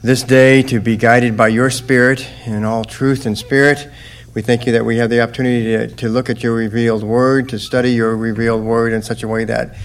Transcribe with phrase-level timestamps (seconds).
[0.00, 3.88] this day to be guided by your Spirit in all truth and spirit.
[4.32, 7.48] We thank you that we have the opportunity to, to look at your revealed word,
[7.48, 9.76] to study your revealed word in such a way that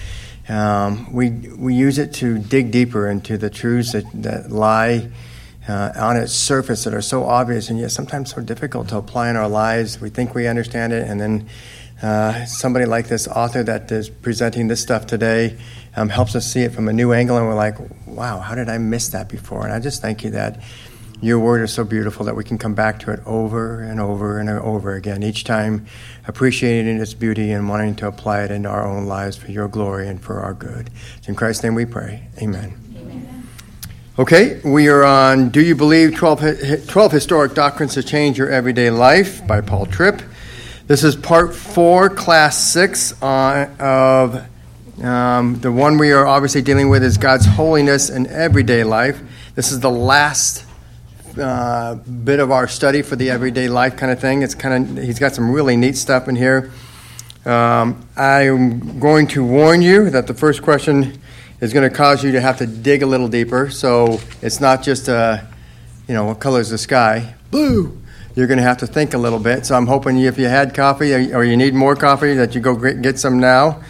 [0.48, 5.10] um, we, we use it to dig deeper into the truths that, that lie
[5.66, 9.30] uh, on its surface that are so obvious and yet sometimes so difficult to apply
[9.30, 10.00] in our lives.
[10.00, 11.48] We think we understand it, and then
[12.02, 15.58] uh, somebody like this author that is presenting this stuff today
[15.96, 17.76] um, helps us see it from a new angle, and we're like,
[18.06, 19.64] wow, how did I miss that before?
[19.64, 20.60] And I just thank you that
[21.20, 24.38] your word is so beautiful that we can come back to it over and over
[24.38, 25.86] and over again, each time
[26.26, 30.08] appreciating its beauty and wanting to apply it into our own lives for your glory
[30.08, 30.90] and for our good.
[31.16, 32.28] It's in Christ's name we pray.
[32.42, 32.84] Amen.
[34.16, 38.90] Okay, we are on Do You Believe 12, 12 Historic Doctrines to Change Your Everyday
[38.90, 40.22] Life by Paul Tripp.
[40.86, 44.46] This is part four, class six on, of
[45.02, 49.20] um, the one we are obviously dealing with is God's holiness in everyday life.
[49.54, 50.64] This is the last
[51.38, 54.42] uh, bit of our study for the everyday life kind of thing.
[54.42, 56.70] It's kind of he's got some really neat stuff in here.
[57.44, 61.20] Um, I'm going to warn you that the first question
[61.60, 63.70] is going to cause you to have to dig a little deeper.
[63.70, 65.46] So it's not just a, uh,
[66.06, 67.34] you know, what color is the sky?
[67.50, 68.00] Blue.
[68.36, 69.66] You're going to have to think a little bit.
[69.66, 72.74] So I'm hoping if you had coffee or you need more coffee, that you go
[72.76, 73.82] get some now.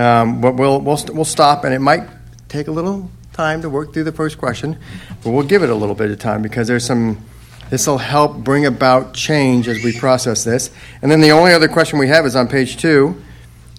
[0.00, 2.08] Um, but we'll, we'll, we'll stop, and it might
[2.48, 4.78] take a little time to work through the first question,
[5.22, 7.22] but we'll give it a little bit of time because there's some.
[7.68, 10.70] This will help bring about change as we process this.
[11.02, 13.22] And then the only other question we have is on page two,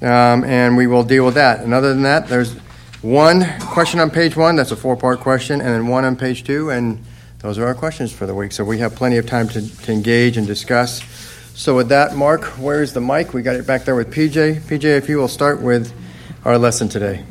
[0.01, 1.59] um, and we will deal with that.
[1.61, 2.53] And other than that, there's
[3.01, 6.43] one question on page one, that's a four part question, and then one on page
[6.43, 7.03] two, and
[7.39, 8.51] those are our questions for the week.
[8.51, 11.01] So we have plenty of time to, to engage and discuss.
[11.55, 13.33] So, with that, Mark, where's the mic?
[13.33, 14.61] We got it back there with PJ.
[14.61, 15.91] PJ, if you will start with
[16.43, 17.23] our lesson today.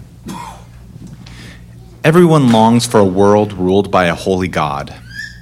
[2.04, 4.94] Everyone longs for a world ruled by a holy God.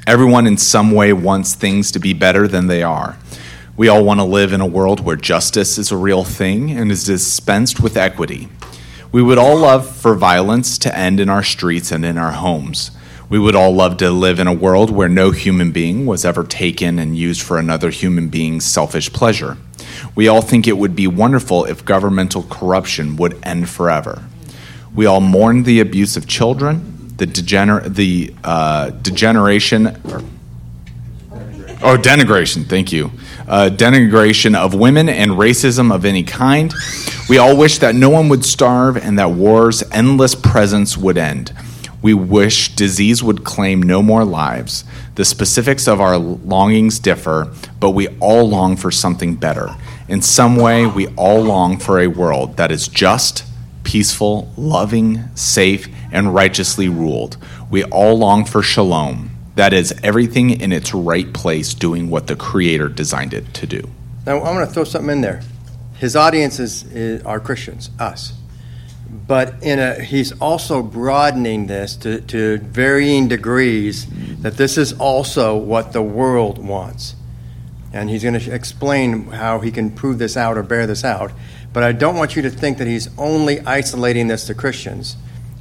[0.06, 3.19] Everyone, in some way, wants things to be better than they are.
[3.77, 6.91] We all want to live in a world where justice is a real thing and
[6.91, 8.48] is dispensed with equity.
[9.12, 12.91] We would all love for violence to end in our streets and in our homes.
[13.28, 16.42] We would all love to live in a world where no human being was ever
[16.42, 19.59] taken and used for another human being's selfish pleasure.
[20.18, 24.24] We all think it would be wonderful if governmental corruption would end forever.
[24.92, 30.24] We all mourn the abuse of children, the, degener- the uh, degeneration, or,
[31.30, 33.12] oh, denigration, thank you,
[33.46, 36.74] uh, denigration of women and racism of any kind.
[37.28, 41.52] We all wish that no one would starve and that war's endless presence would end.
[42.02, 44.82] We wish disease would claim no more lives.
[45.14, 49.76] The specifics of our longings differ, but we all long for something better.
[50.08, 53.44] In some way, we all long for a world that is just,
[53.84, 57.36] peaceful, loving, safe, and righteously ruled.
[57.70, 62.36] We all long for shalom, that is, everything in its right place doing what the
[62.36, 63.82] Creator designed it to do.
[64.24, 65.42] Now, I'm going to throw something in there.
[65.98, 68.32] His audience is, is, are Christians, us.
[69.10, 74.06] But in a, he's also broadening this to, to varying degrees
[74.41, 77.14] that this is also what the world wants.
[77.93, 81.32] And he's going to explain how he can prove this out or bear this out.
[81.72, 85.16] But I don't want you to think that he's only isolating this to Christians.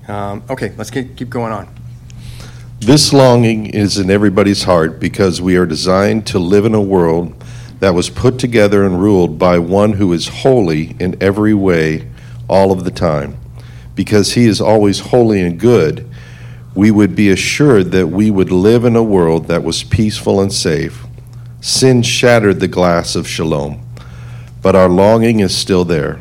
[0.07, 1.67] Um, okay, let's keep, keep going on.
[2.79, 7.33] This longing is in everybody's heart because we are designed to live in a world
[7.79, 12.07] that was put together and ruled by one who is holy in every way
[12.47, 13.35] all of the time.
[13.95, 16.07] Because he is always holy and good,
[16.75, 20.53] we would be assured that we would live in a world that was peaceful and
[20.53, 21.06] safe.
[21.67, 23.85] Sin shattered the glass of shalom,
[24.61, 26.17] but our longing is still there.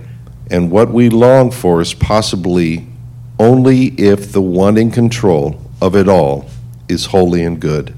[0.50, 2.88] And what we long for is possibly
[3.38, 6.50] only if the one in control of it all
[6.88, 7.94] is holy and good.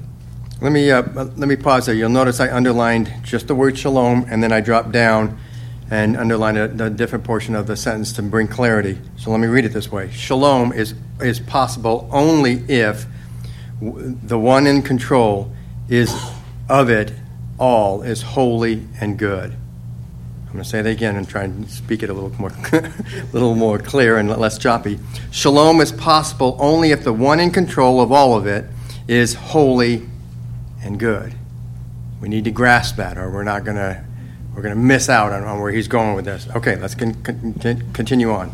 [0.61, 1.95] Let me, uh, let me pause there.
[1.95, 5.39] You'll notice I underlined just the word shalom, and then I dropped down
[5.89, 8.99] and underlined a, a different portion of the sentence to bring clarity.
[9.17, 13.07] So let me read it this way Shalom is, is possible only if
[13.81, 15.51] the one in control
[15.89, 16.13] is
[16.69, 17.11] of it
[17.59, 19.55] all is holy and good.
[20.49, 22.91] I'm going to say that again and try and speak it a little more, a
[23.31, 24.97] little more clear and less choppy.
[25.29, 28.65] Shalom is possible only if the one in control of all of it
[29.07, 30.07] is holy
[30.81, 31.35] and good.
[32.19, 34.03] We need to grasp that, or we're not going to
[34.55, 36.47] we're going to miss out on, on, where he's going with this.
[36.55, 38.51] Okay, let's con- con- continue on.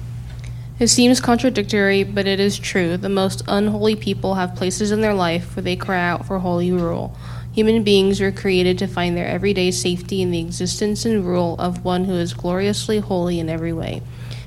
[0.78, 2.98] It seems contradictory, but it is true.
[2.98, 6.72] The most unholy people have places in their life where they cry out for holy
[6.72, 7.18] rule.
[7.56, 11.86] Human beings were created to find their everyday safety in the existence and rule of
[11.86, 14.02] one who is gloriously holy in every way.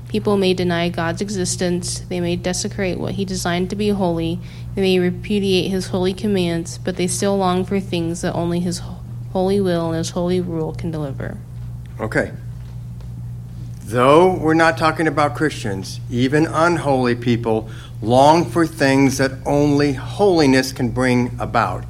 [0.09, 4.39] People may deny God's existence, they may desecrate what He designed to be holy,
[4.75, 8.79] they may repudiate His holy commands, but they still long for things that only His
[9.33, 11.39] holy will and His holy rule can deliver.
[11.99, 12.31] Okay.
[13.85, 17.71] Though we're not talking about Christians, even unholy people
[18.03, 21.85] long for things that only holiness can bring about.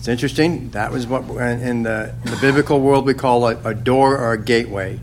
[0.00, 0.70] It's interesting.
[0.70, 4.32] That was what in the, in the biblical world we call a, a door or
[4.32, 4.98] a gateway.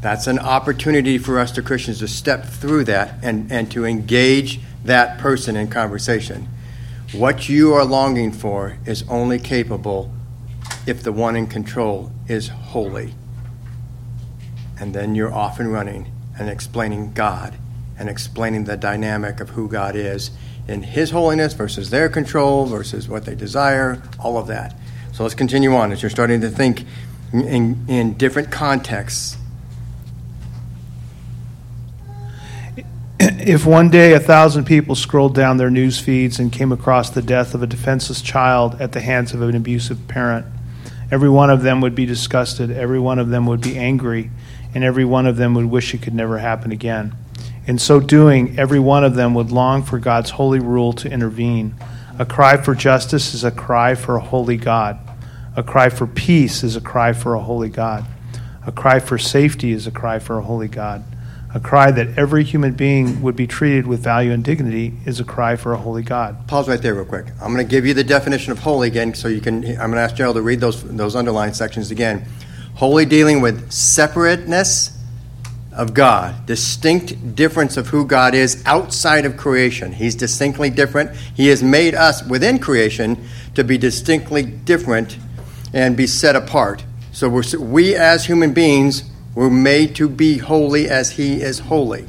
[0.00, 4.60] That's an opportunity for us, the Christians, to step through that and, and to engage
[4.84, 6.46] that person in conversation.
[7.10, 10.12] What you are longing for is only capable
[10.86, 13.12] if the one in control is holy.
[14.78, 17.56] And then you're off and running and explaining God
[17.98, 20.30] and explaining the dynamic of who God is
[20.70, 24.76] in His holiness versus their control versus what they desire, all of that.
[25.12, 26.84] So let's continue on as you're starting to think
[27.32, 29.36] in, in different contexts
[33.20, 37.20] if one day a thousand people scrolled down their news feeds and came across the
[37.20, 40.46] death of a defenseless child at the hands of an abusive parent,
[41.10, 44.30] every one of them would be disgusted, every one of them would be angry,
[44.74, 47.14] and every one of them would wish it could never happen again.
[47.66, 51.74] In so doing, every one of them would long for God's holy rule to intervene.
[52.18, 54.98] A cry for justice is a cry for a holy God.
[55.56, 58.04] A cry for peace is a cry for a holy God.
[58.66, 61.04] A cry for safety is a cry for a holy God.
[61.52, 65.24] A cry that every human being would be treated with value and dignity is a
[65.24, 66.46] cry for a holy God.
[66.46, 67.26] Pause right there, real quick.
[67.40, 69.64] I'm going to give you the definition of holy again, so you can.
[69.64, 72.24] I'm going to ask Gerald to read those those underlined sections again.
[72.74, 74.96] Holy dealing with separateness
[75.72, 79.92] of God, distinct difference of who God is outside of creation.
[79.92, 81.14] He's distinctly different.
[81.34, 83.24] He has made us within creation
[83.54, 85.16] to be distinctly different
[85.72, 86.84] and be set apart.
[87.12, 92.08] So we're, we as human beings we're made to be holy as He is holy.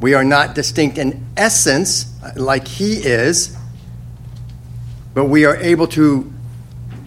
[0.00, 3.56] We are not distinct in essence uh, like He is,
[5.12, 6.32] but we are able to,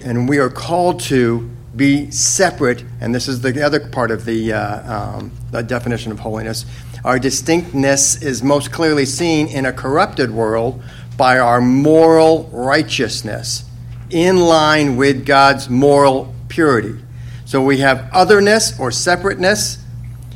[0.04, 2.84] and we are called to be separate.
[3.00, 6.66] And this is the other part of the, uh, um, the definition of holiness.
[7.06, 10.84] Our distinctness is most clearly seen in a corrupted world
[11.16, 13.64] by our moral righteousness
[14.10, 17.00] in line with God's moral purity.
[17.46, 19.78] So we have otherness or separateness,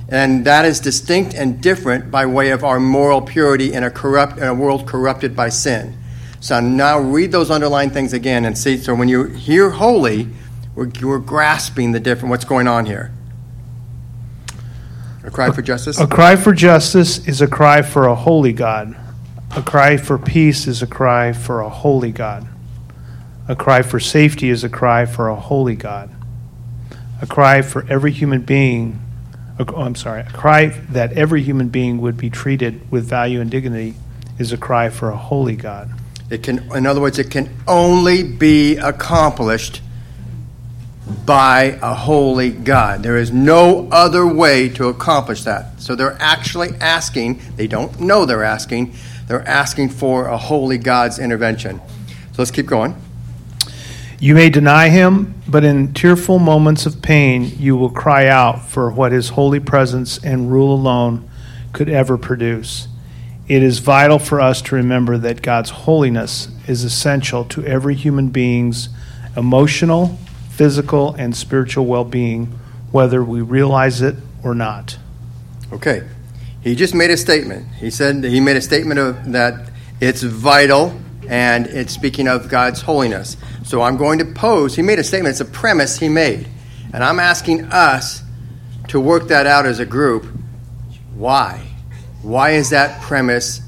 [0.09, 4.37] and that is distinct and different by way of our moral purity in a corrupt
[4.37, 5.97] in a world corrupted by sin.
[6.39, 8.77] So now read those underlined things again and see.
[8.77, 10.29] So when you hear holy,
[10.85, 13.11] we're, we're grasping the different what's going on here.
[15.23, 15.99] A cry for justice.
[15.99, 18.95] A cry for justice is a cry for a holy God.
[19.55, 22.47] A cry for peace is a cry for a holy God.
[23.47, 26.15] A cry for safety is a cry for a holy God
[27.21, 28.99] a cry for every human being,
[29.59, 33.49] oh, I'm sorry, a cry that every human being would be treated with value and
[33.49, 33.93] dignity
[34.39, 35.91] is a cry for a holy God.
[36.31, 39.81] It can, in other words, it can only be accomplished
[41.11, 43.03] by a holy God.
[43.03, 45.81] There is no other way to accomplish that.
[45.81, 48.93] So they're actually asking, they don't know they're asking,
[49.27, 51.79] they're asking for a holy God's intervention.
[52.07, 52.95] So let's keep going.
[54.19, 58.91] You may deny him, but in tearful moments of pain, you will cry out for
[58.91, 61.27] what his holy presence and rule alone
[61.73, 62.87] could ever produce.
[63.47, 68.29] It is vital for us to remember that God's holiness is essential to every human
[68.29, 68.89] being's
[69.35, 70.19] emotional,
[70.61, 72.45] physical, and spiritual well being,
[72.91, 74.95] whether we realize it or not.
[75.73, 76.07] Okay.
[76.61, 77.67] He just made a statement.
[77.79, 80.95] He said that he made a statement of that it's vital
[81.27, 83.37] and it's speaking of God's holiness.
[83.63, 86.47] So I'm going to pose, he made a statement, it's a premise he made.
[86.93, 88.21] And I'm asking us
[88.89, 90.27] to work that out as a group.
[91.15, 91.59] Why?
[92.21, 93.61] Why is that premise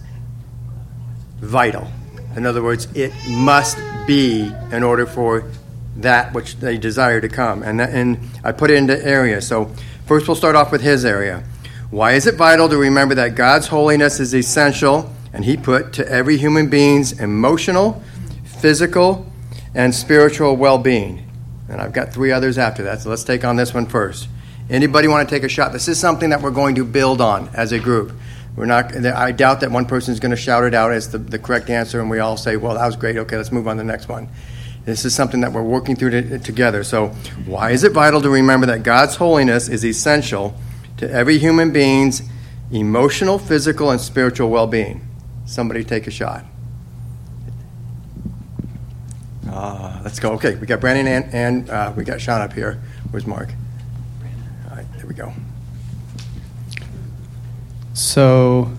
[1.40, 1.88] vital?
[2.36, 5.50] In other words, it must be in order for
[5.98, 7.64] that which they desire to come.
[7.64, 9.48] And, and I put it into areas.
[9.48, 9.72] So
[10.06, 11.44] first we'll start off with his area.
[11.92, 16.08] Why is it vital to remember that God's holiness is essential and he put to
[16.10, 18.02] every human being's emotional,
[18.44, 19.32] physical,
[19.76, 21.28] and spiritual well-being.
[21.68, 24.30] And I've got three others after that, so let's take on this one first.
[24.70, 25.74] Anybody want to take a shot?
[25.74, 28.14] This is something that we're going to build on as a group.
[28.56, 28.96] We're not.
[28.96, 31.72] I doubt that one person is going to shout it out as the, the correct
[31.72, 33.18] answer, and we all say, "Well, that was great.
[33.18, 34.30] Okay, let's move on to the next one."
[34.86, 36.84] This is something that we're working through to, together.
[36.84, 37.10] So,
[37.46, 40.56] why is it vital to remember that God's holiness is essential
[40.98, 42.22] to every human being's
[42.72, 45.08] emotional, physical, and spiritual well-being?
[45.46, 46.46] Somebody take a shot.
[49.50, 50.32] Uh, let's go.
[50.34, 52.82] Okay, we got Brandon and, and uh, we got Sean up here.
[53.12, 53.50] Where's Mark?
[54.70, 55.32] All right, there we go.
[57.94, 58.72] So,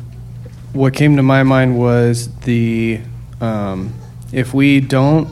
[0.73, 3.01] what came to my mind was the
[3.41, 3.95] um,
[4.33, 5.29] if we don't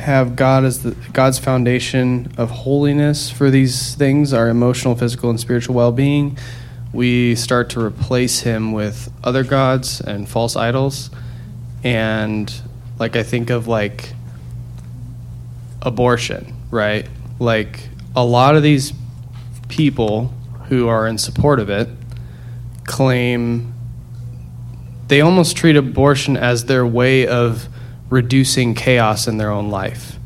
[0.00, 5.38] have God as the God's foundation of holiness for these things, our emotional, physical, and
[5.38, 6.38] spiritual well-being,
[6.92, 11.10] we start to replace Him with other gods and false idols,
[11.84, 12.52] and
[12.98, 14.12] like I think of like
[15.82, 17.08] abortion, right?
[17.38, 18.92] Like a lot of these
[19.68, 20.32] people
[20.68, 21.88] who are in support of it
[22.84, 23.74] claim
[25.08, 27.68] they almost treat abortion as their way of
[28.10, 30.18] reducing chaos in their own life.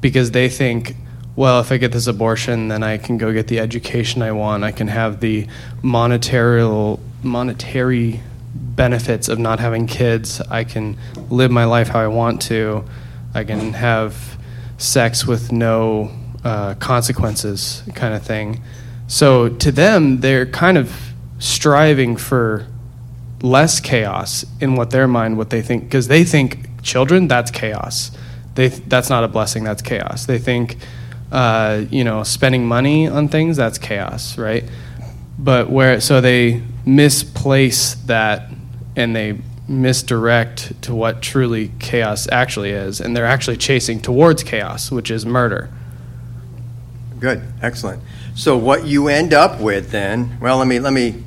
[0.00, 0.96] Because they think
[1.34, 4.64] well if i get this abortion then i can go get the education i want.
[4.64, 5.46] I can have the
[5.82, 8.20] monetary monetary
[8.54, 10.40] benefits of not having kids.
[10.40, 10.96] I can
[11.30, 12.84] live my life how i want to.
[13.34, 14.38] I can have
[14.78, 16.10] sex with no
[16.44, 18.62] uh, consequences kind of thing.
[19.08, 20.94] So to them they're kind of
[21.38, 22.66] striving for
[23.42, 28.10] less chaos in what their mind what they think because they think children that's chaos
[28.54, 30.76] they that's not a blessing that's chaos they think
[31.32, 34.64] uh, you know spending money on things that's chaos right
[35.38, 38.50] but where so they misplace that
[38.94, 39.38] and they
[39.68, 45.26] misdirect to what truly chaos actually is and they're actually chasing towards chaos which is
[45.26, 45.68] murder
[47.18, 48.02] Good, excellent.
[48.34, 50.38] So what you end up with then?
[50.40, 51.24] Well, let me let me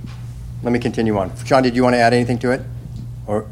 [0.61, 1.35] let me continue on.
[1.45, 2.61] Sean, did you want to add anything to it?
[3.25, 3.47] Or.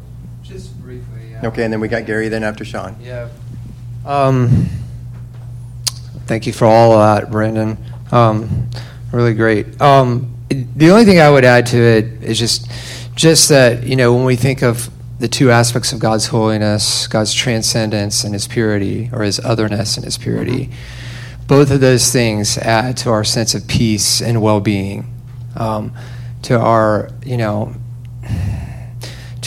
[1.42, 1.48] Yeah.
[1.48, 2.28] okay, and then we got Gary.
[2.28, 2.96] Then after Sean.
[3.00, 3.28] Yeah.
[4.04, 4.68] Um,
[6.26, 7.76] thank you for all of that, Brandon.
[8.10, 8.68] Um,
[9.12, 9.80] really great.
[9.80, 12.70] Um, the only thing I would add to it is just,
[13.14, 17.34] just that you know when we think of the two aspects of God's holiness, God's
[17.34, 20.70] transcendence and His purity, or His otherness and His purity,
[21.46, 25.12] both of those things add to our sense of peace and well-being,
[25.56, 25.92] um,
[26.42, 27.74] to our you know,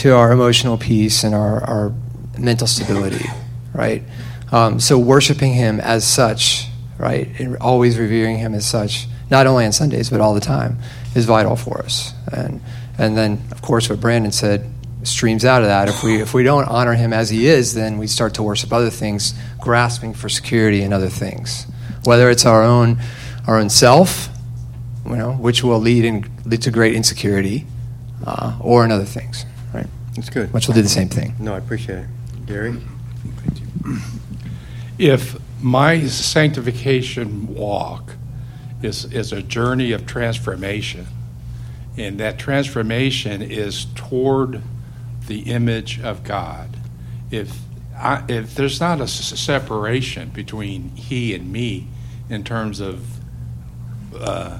[0.02, 1.92] to our emotional peace and our, our
[2.36, 3.24] mental stability,
[3.72, 4.02] right?
[4.50, 6.66] Um, so worshiping Him as such,
[6.98, 10.78] right, and always revering Him as such, not only on Sundays but all the time,
[11.14, 12.14] is vital for us.
[12.32, 12.60] And
[12.98, 14.68] and then, of course, what Brandon said
[15.04, 15.88] streams out of that.
[15.88, 18.72] If we if we don't honor Him as He is, then we start to worship
[18.72, 21.68] other things, grasping for security in other things,
[22.02, 22.98] whether it's our own
[23.46, 24.30] our own self,
[25.06, 27.66] you know, which will lead in, lead to great insecurity,
[28.26, 29.46] uh, or in other things?
[30.14, 30.52] That's good.
[30.52, 31.34] Which will do the same thing.
[31.38, 32.06] No, I appreciate it,
[32.46, 32.76] Gary.
[34.98, 38.14] if my sanctification walk
[38.82, 41.06] is, is a journey of transformation,
[41.96, 44.62] and that transformation is toward
[45.28, 46.76] the image of God,
[47.30, 47.60] if,
[47.96, 51.86] I, if there's not a s- separation between He and me
[52.28, 53.06] in terms of
[54.18, 54.58] uh,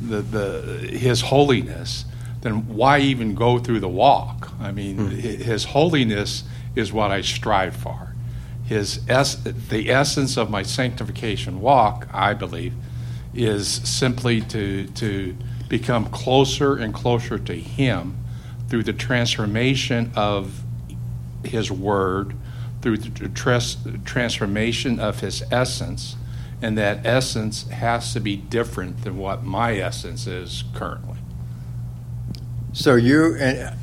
[0.00, 2.04] the, the, His holiness,
[2.42, 4.43] then why even go through the walk?
[4.60, 5.06] I mean, hmm.
[5.08, 6.44] hi- His holiness
[6.74, 8.14] is what I strive for
[8.64, 12.72] his es- the essence of my sanctification walk, I believe,
[13.34, 15.36] is simply to to
[15.68, 18.16] become closer and closer to Him
[18.68, 20.62] through the transformation of
[21.44, 22.34] His Word,
[22.80, 26.16] through the trans- transformation of His essence,
[26.62, 31.18] and that essence has to be different than what my essence is currently.
[32.72, 33.76] So you and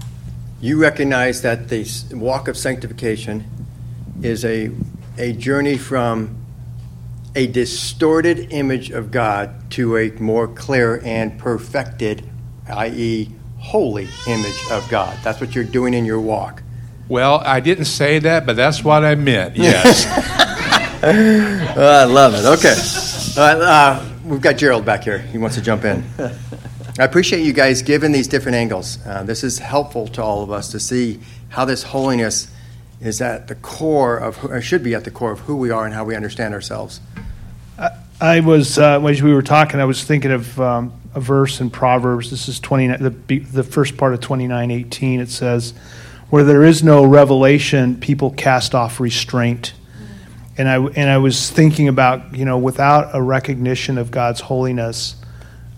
[0.61, 3.45] you recognize that the walk of sanctification
[4.21, 4.71] is a
[5.17, 6.37] a journey from
[7.35, 12.29] a distorted image of God to a more clear and perfected,
[12.67, 15.17] i.e., holy image of God.
[15.23, 16.61] That's what you're doing in your walk.
[17.07, 19.55] Well, I didn't say that, but that's what I meant.
[19.57, 20.05] Yes.
[21.03, 22.45] Oh, I love it.
[22.45, 22.75] Okay.
[23.37, 25.17] All right, uh, we've got Gerald back here.
[25.17, 26.03] He wants to jump in.
[26.99, 28.99] I appreciate you guys giving these different angles.
[29.05, 31.19] Uh, this is helpful to all of us to see
[31.49, 32.49] how this holiness
[32.99, 35.69] is at the core of, who, or should be at the core of who we
[35.69, 36.99] are and how we understand ourselves.
[38.21, 41.71] I was, uh, as we were talking, I was thinking of um, a verse in
[41.71, 42.29] Proverbs.
[42.29, 45.19] This is 29, the, the first part of 29:18.
[45.19, 45.73] It says,
[46.29, 49.73] "Where there is no revelation, people cast off restraint."
[50.55, 55.15] And I and I was thinking about, you know, without a recognition of God's holiness,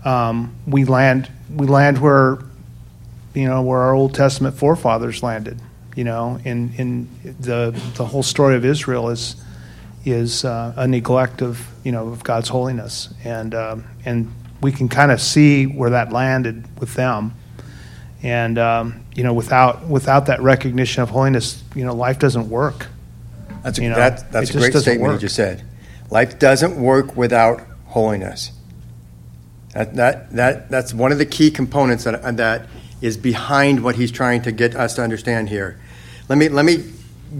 [0.04, 2.38] um, we land we land where,
[3.34, 5.60] you know, where our Old Testament forefathers landed.
[5.96, 7.08] You know, in in
[7.40, 9.36] the the whole story of Israel is
[10.04, 14.88] is uh, a neglect of you know of God's holiness, and um, and we can
[14.88, 17.34] kind of see where that landed with them,
[18.22, 22.88] and um, you know without without that recognition of holiness, you know life doesn't work.
[23.62, 25.62] That's a, You know, that, that's a great statement you just said.
[26.10, 28.50] Life doesn't work without holiness.
[29.74, 32.66] That, that, that, that's one of the key components that, that
[33.00, 35.78] is behind what he's trying to get us to understand here.
[36.28, 36.92] Let me, let me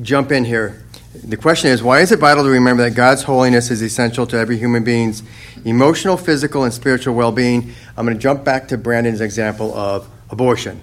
[0.03, 0.83] jump in here.
[1.15, 4.37] The question is why is it vital to remember that God's holiness is essential to
[4.37, 5.23] every human being's
[5.65, 7.73] emotional, physical, and spiritual well being?
[7.97, 10.81] I'm going to jump back to Brandon's example of abortion.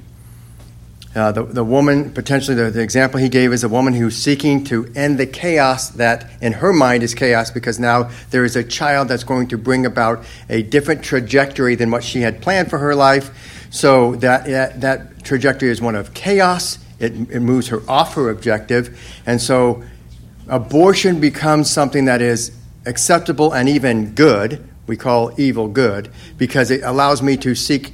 [1.14, 4.64] Uh, the, the woman, potentially, the, the example he gave is a woman who's seeking
[4.64, 8.64] to end the chaos that in her mind is chaos because now there is a
[8.64, 12.78] child that's going to bring about a different trajectory than what she had planned for
[12.78, 13.68] her life.
[13.72, 16.78] So that, that, that trajectory is one of chaos.
[17.00, 18.98] It, it moves her off her objective.
[19.26, 19.84] And so
[20.48, 24.66] abortion becomes something that is acceptable and even good.
[24.88, 27.94] We call evil good because it allows me to seek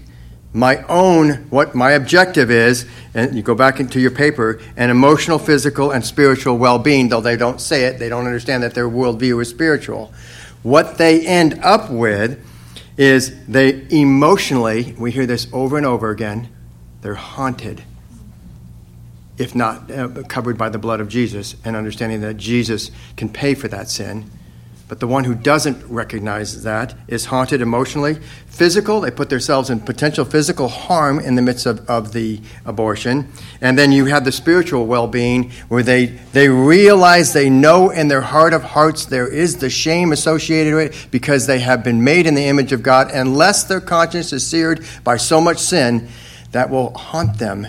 [0.58, 5.38] my own, what my objective is, and you go back into your paper, an emotional,
[5.38, 8.90] physical, and spiritual well being, though they don't say it, they don't understand that their
[8.90, 10.12] worldview is spiritual.
[10.64, 12.44] What they end up with
[12.98, 16.50] is they emotionally, we hear this over and over again,
[17.02, 17.84] they're haunted,
[19.38, 23.54] if not uh, covered by the blood of Jesus, and understanding that Jesus can pay
[23.54, 24.32] for that sin.
[24.88, 28.20] But the one who doesn't recognize that is haunted emotionally.
[28.48, 33.30] Physical, they put themselves in potential physical harm in the midst of, of the abortion.
[33.60, 38.08] And then you have the spiritual well being where they, they realize they know in
[38.08, 42.02] their heart of hearts there is the shame associated with it because they have been
[42.02, 43.12] made in the image of God.
[43.12, 46.08] Unless their conscience is seared by so much sin,
[46.54, 47.68] that will haunt them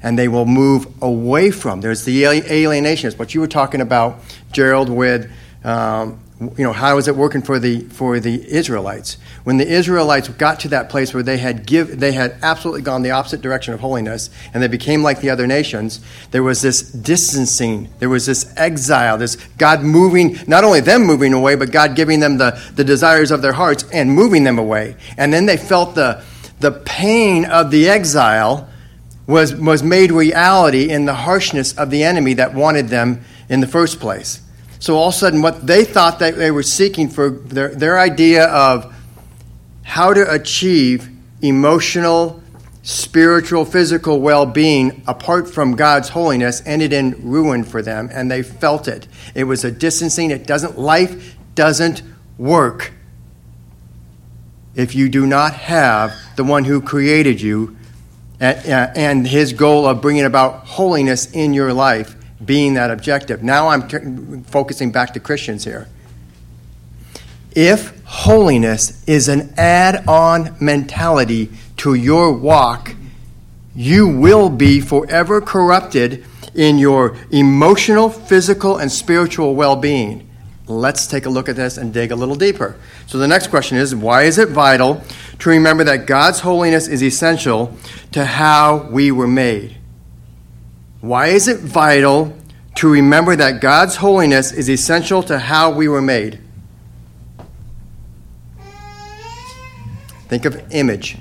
[0.00, 1.80] and they will move away from.
[1.80, 3.08] There's the alienation.
[3.08, 4.20] It's what you were talking about,
[4.52, 5.28] Gerald, with.
[5.64, 9.18] Um, you know how is it working for the for the Israelites?
[9.44, 13.02] When the Israelites got to that place where they had give they had absolutely gone
[13.02, 16.00] the opposite direction of holiness and they became like the other nations
[16.32, 21.32] there was this distancing there was this exile this God moving not only them moving
[21.32, 24.96] away but God giving them the the desires of their hearts and moving them away.
[25.16, 26.24] And then they felt the
[26.58, 28.68] the pain of the exile
[29.28, 33.68] was was made reality in the harshness of the enemy that wanted them in the
[33.68, 34.40] first place
[34.84, 37.98] so all of a sudden, what they thought that they were seeking for their, their
[37.98, 38.94] idea of
[39.82, 41.08] how to achieve
[41.40, 42.42] emotional,
[42.82, 48.42] spiritual, physical well being apart from God's holiness ended in ruin for them, and they
[48.42, 49.08] felt it.
[49.34, 50.30] It was a distancing.
[50.30, 52.02] It doesn't, life doesn't
[52.36, 52.92] work
[54.74, 57.74] if you do not have the one who created you
[58.38, 63.42] and his goal of bringing about holiness in your life being that objective.
[63.42, 65.88] Now I'm t- focusing back to Christians here.
[67.54, 72.94] If holiness is an add on mentality to your walk,
[73.74, 80.28] you will be forever corrupted in your emotional, physical, and spiritual well being.
[80.66, 82.76] Let's take a look at this and dig a little deeper.
[83.06, 85.02] So, the next question is why is it vital
[85.40, 87.76] to remember that God's holiness is essential
[88.12, 89.76] to how we were made?
[91.04, 92.34] Why is it vital
[92.76, 96.40] to remember that God's holiness is essential to how we were made?
[100.28, 101.18] Think of image.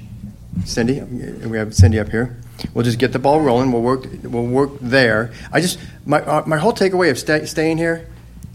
[0.64, 2.40] Cindy, we have Cindy up here.
[2.74, 3.74] We'll just get the ball rolling.
[3.74, 4.06] We'll work.
[4.24, 5.34] We'll work there.
[5.52, 8.08] I just my uh, my whole takeaway of stay, staying here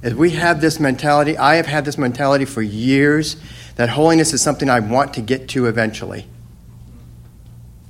[0.02, 1.36] is we have this mentality.
[1.36, 3.36] I have had this mentality for years
[3.76, 6.26] that holiness is something I want to get to eventually.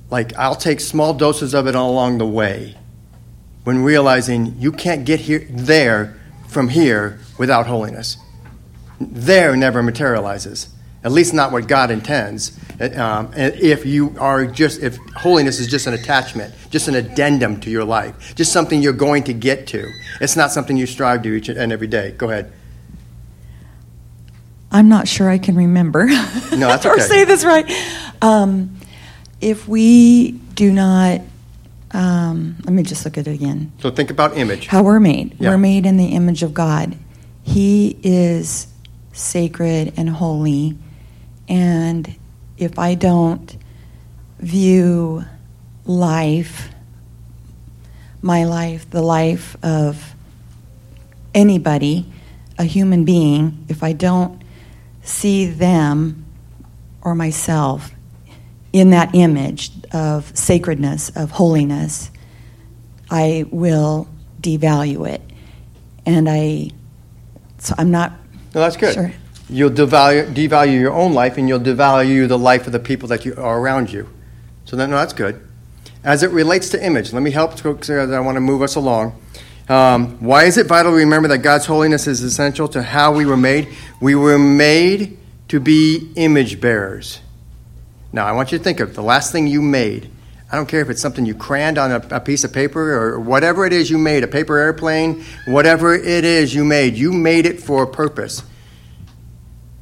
[0.09, 2.75] Like I'll take small doses of it along the way
[3.69, 8.17] when realizing you can't get here there from here without holiness.
[8.99, 10.69] There never materializes,
[11.03, 12.57] at least not what God intends.
[12.79, 17.69] Um, if you are just if holiness is just an attachment, just an addendum to
[17.69, 19.87] your life, just something you're going to get to.
[20.19, 22.15] It's not something you strive to each and every day.
[22.17, 22.51] Go ahead.
[24.71, 26.07] I'm not sure I can remember.
[26.07, 26.95] No, that's okay.
[26.95, 27.69] or say this right.
[28.19, 28.79] Um,
[29.41, 31.21] if we do not
[31.91, 33.71] um, let me just look at it again.
[33.79, 34.67] So think about image.
[34.67, 35.35] How we're made.
[35.39, 35.49] Yeah.
[35.49, 36.97] We're made in the image of God.
[37.43, 38.67] He is
[39.13, 40.77] sacred and holy.
[41.47, 42.15] And
[42.57, 43.57] if I don't
[44.39, 45.25] view
[45.85, 46.69] life,
[48.21, 50.15] my life, the life of
[51.33, 52.05] anybody,
[52.57, 54.43] a human being, if I don't
[55.01, 56.25] see them
[57.01, 57.91] or myself
[58.73, 62.11] in that image of sacredness, of holiness,
[63.09, 64.07] I will
[64.41, 65.21] devalue it.
[66.05, 66.71] And I,
[67.57, 68.13] so I'm not.
[68.53, 68.93] No, that's good.
[68.93, 69.13] Sure.
[69.49, 73.25] You'll devalue, devalue your own life and you'll devalue the life of the people that
[73.25, 74.07] you are around you.
[74.65, 75.41] So that, no, that's good.
[76.03, 79.19] As it relates to image, let me help because I want to move us along.
[79.67, 83.25] Um, why is it vital to remember that God's holiness is essential to how we
[83.25, 83.69] were made?
[83.99, 85.17] We were made
[85.49, 87.21] to be image bearers.
[88.11, 90.09] Now, I want you to think of the last thing you made
[90.51, 93.19] I don't care if it's something you crayoned on a, a, piece of paper or
[93.19, 97.45] whatever it is you made, a paper airplane, whatever it is you made, you made
[97.45, 98.41] it for a purpose.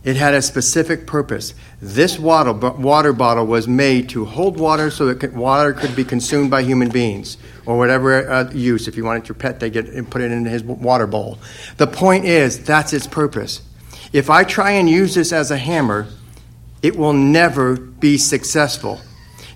[0.03, 1.53] It had a specific purpose.
[1.81, 6.51] This water, water bottle was made to hold water so that water could be consumed
[6.51, 8.89] by human beings or whatever uh, use.
[8.89, 11.39] If you wanted your pet, they get and put it in his water bowl.
[11.77, 13.61] The point is, that's its purpose.
[14.11, 16.07] If I try and use this as a hammer,
[16.81, 18.99] it will never be successful.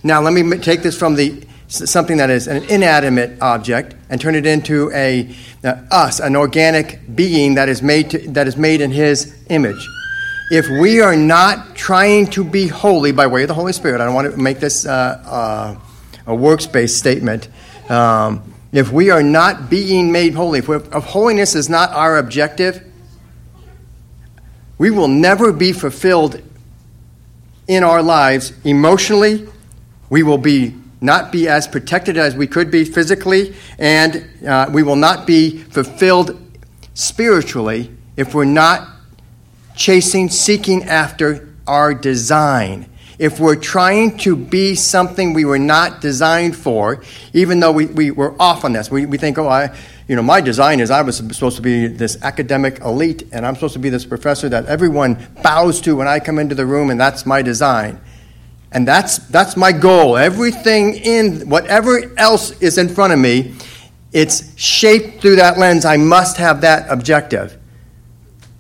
[0.03, 4.35] Now, let me take this from the something that is an inanimate object and turn
[4.35, 8.81] it into a uh, us, an organic being that is made to, that is made
[8.81, 9.87] in His image.
[10.51, 14.05] If we are not trying to be holy by way of the Holy Spirit, I
[14.05, 15.79] don't want to make this uh, uh,
[16.27, 17.47] a works-based statement.
[17.89, 22.85] Um, if we are not being made holy, if, if holiness is not our objective,
[24.77, 26.41] we will never be fulfilled
[27.67, 29.47] in our lives emotionally.
[30.09, 34.83] We will be not be as protected as we could be physically, and uh, we
[34.83, 36.39] will not be fulfilled
[36.93, 38.87] spiritually if we're not
[39.75, 42.87] chasing, seeking after our design.
[43.21, 47.03] If we're trying to be something we were not designed for,
[47.33, 50.23] even though we, we were off on this, we, we think, oh, I, you know,
[50.23, 53.79] my design is I was supposed to be this academic elite, and I'm supposed to
[53.79, 57.23] be this professor that everyone bows to when I come into the room, and that's
[57.27, 58.01] my design.
[58.71, 60.17] And that's, that's my goal.
[60.17, 63.53] Everything in, whatever else is in front of me,
[64.13, 65.85] it's shaped through that lens.
[65.85, 67.60] I must have that objective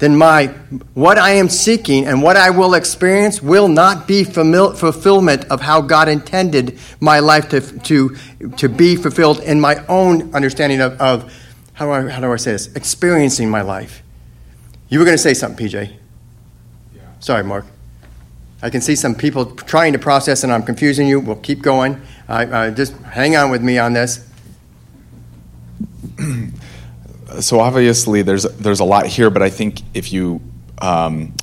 [0.01, 0.47] then my
[0.95, 5.61] what I am seeking and what I will experience will not be famil- fulfillment of
[5.61, 8.15] how God intended my life to, to,
[8.57, 11.31] to be fulfilled in my own understanding of, of
[11.73, 12.73] how, do I, how do I say this?
[12.75, 14.01] Experiencing my life.
[14.89, 15.93] You were going to say something, PJ.
[16.95, 17.01] Yeah.
[17.19, 17.67] Sorry, Mark.
[18.63, 21.19] I can see some people trying to process, and I'm confusing you.
[21.19, 22.01] We'll keep going.
[22.27, 24.27] Uh, just hang on with me on this.
[27.39, 30.41] so obviously there's there's a lot here, but I think if you
[30.81, 31.33] um,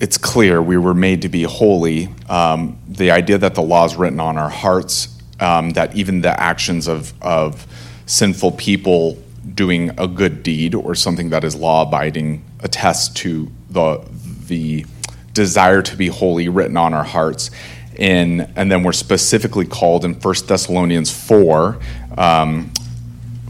[0.00, 2.08] it's clear we were made to be holy.
[2.28, 5.08] Um, the idea that the law is written on our hearts,
[5.40, 7.66] um, that even the actions of of
[8.06, 9.18] sinful people
[9.54, 14.04] doing a good deed or something that is law abiding attests to the
[14.46, 14.84] the
[15.32, 17.50] desire to be holy written on our hearts.
[17.96, 21.78] In, and then we're specifically called in 1 Thessalonians 4
[22.18, 22.72] um,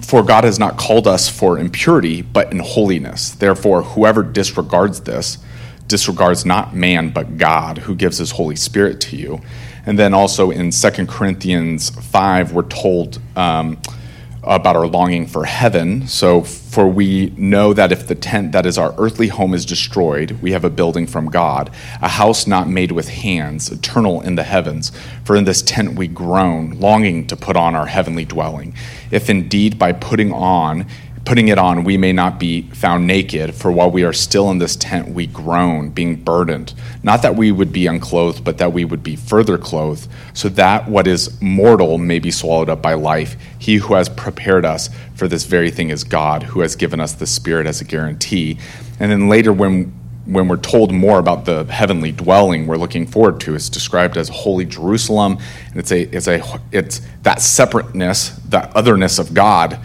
[0.05, 3.31] for God has not called us for impurity, but in holiness.
[3.31, 5.39] Therefore, whoever disregards this
[5.87, 9.41] disregards not man, but God, who gives his Holy Spirit to you.
[9.87, 13.79] And then also in 2 Corinthians 5, we're told um,
[14.47, 16.07] about our longing for heaven.
[16.07, 20.33] So, for we know that if the tent that is our earthly home is destroyed,
[20.43, 21.71] we have a building from God,
[22.03, 24.91] a house not made with hands, eternal in the heavens.
[25.25, 28.75] For in this tent we groan, longing to put on our heavenly dwelling.
[29.11, 30.87] If indeed by putting on
[31.25, 34.59] putting it on, we may not be found naked, for while we are still in
[34.59, 36.75] this tent, we groan, being burdened.
[37.03, 40.89] Not that we would be unclothed, but that we would be further clothed, so that
[40.89, 43.37] what is mortal may be swallowed up by life.
[43.59, 47.15] He who has prepared us for this very thing is God, who has given us
[47.15, 48.59] the Spirit as a guarantee.
[49.01, 53.39] And then later, when when we're told more about the heavenly dwelling we're looking forward
[53.41, 58.75] to, it's described as holy Jerusalem, and it's a it's a it's that separateness, that
[58.75, 59.79] otherness of God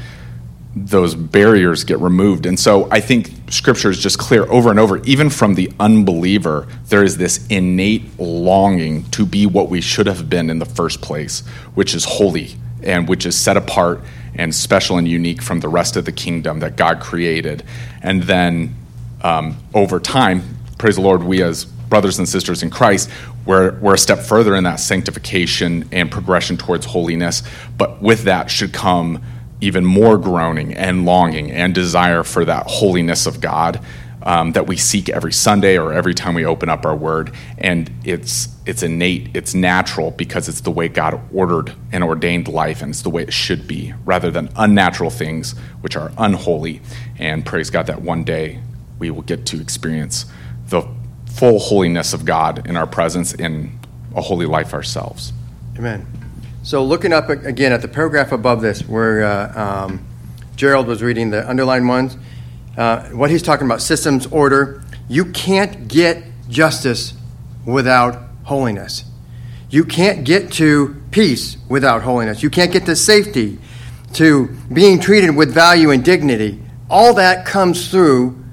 [0.75, 2.45] those barriers get removed.
[2.45, 6.67] And so I think scripture is just clear over and over, even from the unbeliever,
[6.87, 11.01] there is this innate longing to be what we should have been in the first
[11.01, 11.41] place,
[11.73, 14.01] which is holy and which is set apart
[14.35, 17.63] and special and unique from the rest of the kingdom that God created.
[18.01, 18.75] And then
[19.21, 20.43] um, over time,
[20.77, 23.09] praise the Lord, we as brothers and sisters in Christ,
[23.45, 27.41] we're, we're a step further in that sanctification and progression towards holiness.
[27.77, 29.23] But with that should come
[29.61, 33.83] even more groaning and longing and desire for that holiness of God
[34.23, 37.33] um, that we seek every Sunday or every time we open up our Word.
[37.57, 42.81] And it's it's innate, it's natural because it's the way God ordered and ordained life,
[42.81, 46.81] and it's the way it should be, rather than unnatural things which are unholy.
[47.17, 48.61] And praise God that one day
[48.99, 50.25] we will get to experience
[50.67, 50.83] the
[51.25, 53.79] full holiness of God in our presence in
[54.15, 55.33] a holy life ourselves.
[55.77, 56.18] Amen.
[56.61, 60.05] So, looking up again at the paragraph above this, where uh, um,
[60.57, 62.17] Gerald was reading the underlined ones,
[62.77, 64.83] uh, what he's talking about systems, order.
[65.07, 67.13] You can't get justice
[67.65, 69.05] without holiness.
[69.69, 72.43] You can't get to peace without holiness.
[72.43, 73.57] You can't get to safety,
[74.13, 76.61] to being treated with value and dignity.
[76.89, 78.43] All that comes through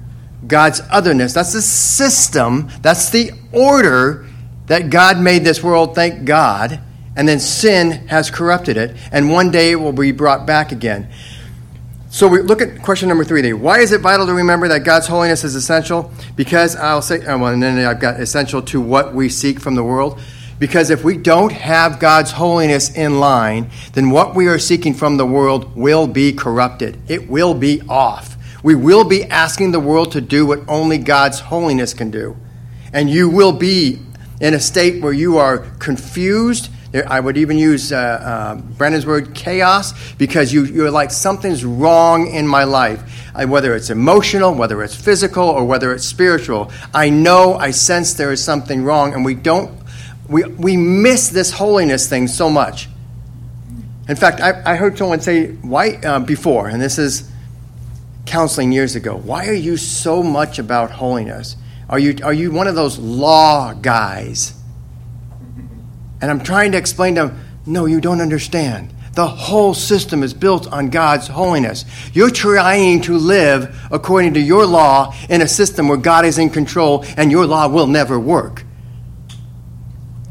[0.47, 1.33] God's otherness.
[1.33, 4.25] That's the system, that's the order
[4.67, 6.81] that God made this world, thank God
[7.17, 11.09] and then sin has corrupted it, and one day it will be brought back again.
[12.09, 13.51] So we look at question number three.
[13.51, 16.11] Why is it vital to remember that God's holiness is essential?
[16.35, 19.75] Because I'll say, uh, well, and then I've got essential to what we seek from
[19.75, 20.19] the world.
[20.59, 25.17] Because if we don't have God's holiness in line, then what we are seeking from
[25.17, 26.99] the world will be corrupted.
[27.07, 28.37] It will be off.
[28.63, 32.37] We will be asking the world to do what only God's holiness can do.
[32.93, 33.99] And you will be
[34.39, 36.69] in a state where you are confused.
[36.93, 42.27] I would even use uh, uh, Brandon's word chaos because you, you're like something's wrong
[42.27, 43.29] in my life.
[43.35, 48.13] I, whether it's emotional, whether it's physical, or whether it's spiritual, I know, I sense
[48.13, 49.71] there is something wrong, and we don't,
[50.29, 52.87] we, we miss this holiness thing so much.
[54.07, 57.29] In fact, I, I heard someone say, why, uh, before, and this is
[58.25, 61.57] counseling years ago, why are you so much about holiness?
[61.89, 64.56] Are you, are you one of those law guys?
[66.21, 68.93] And I'm trying to explain to them, no, you don't understand.
[69.13, 71.85] The whole system is built on God's holiness.
[72.13, 76.51] You're trying to live according to your law in a system where God is in
[76.51, 78.63] control and your law will never work.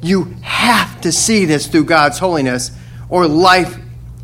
[0.03, 2.71] You have to see this through God's holiness,
[3.09, 3.77] or life,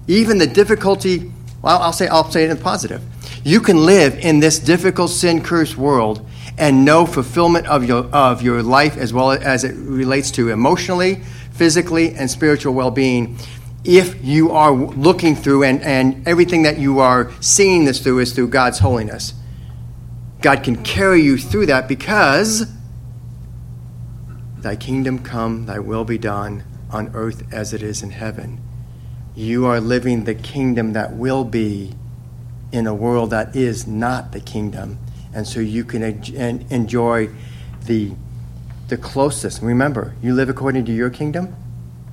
[0.07, 3.03] even the difficulty, well, I'll say, I'll say it in the positive.
[3.45, 8.43] You can live in this difficult, sin cursed world and know fulfillment of your, of
[8.43, 11.23] your life as well as it relates to emotionally,
[11.53, 13.39] physically, and spiritual well being
[13.85, 18.33] if you are looking through and, and everything that you are seeing this through is
[18.33, 19.35] through God's holiness.
[20.41, 22.67] God can carry you through that because
[24.59, 28.61] thy kingdom come, thy will be done on earth as it is in heaven.
[29.35, 31.95] You are living the kingdom that will be
[32.71, 34.99] in a world that is not the kingdom
[35.35, 36.03] and so you can
[36.71, 37.29] enjoy
[37.87, 38.13] the
[38.93, 39.63] the closest.
[39.63, 41.57] Remember, you live according to your kingdom.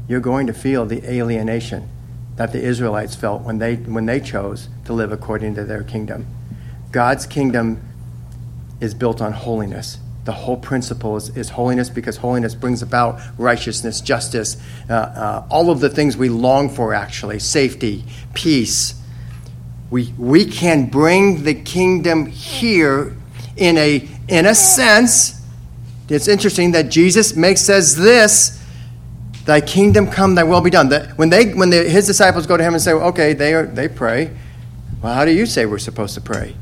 [0.08, 1.89] You're going to feel the alienation
[2.38, 6.26] that the Israelites felt when they when they chose to live according to their kingdom.
[6.94, 7.82] God's kingdom
[8.80, 9.98] is built on holiness.
[10.24, 14.56] The whole principle is, is holiness because holiness brings about righteousness, justice,
[14.89, 18.94] uh, uh, all of the things we long for, actually safety, peace,
[19.92, 23.18] we, we can bring the kingdom here
[23.58, 25.38] in a, in a sense.
[26.10, 28.60] It's interesting that Jesus makes says this
[29.45, 30.89] Thy kingdom come, thy will be done.
[30.89, 33.65] That when they when the, his disciples go to him and say, okay, they are,
[33.65, 34.36] they pray.
[35.02, 36.56] Well, how do you say we're supposed to pray?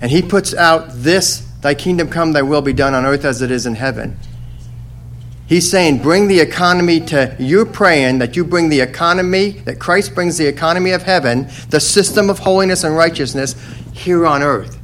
[0.00, 3.42] And he puts out this, thy kingdom come, thy will be done on earth as
[3.42, 4.18] it is in heaven.
[5.46, 10.14] He's saying, bring the economy to, you're praying that you bring the economy, that Christ
[10.14, 13.56] brings the economy of heaven, the system of holiness and righteousness
[13.92, 14.79] here on earth.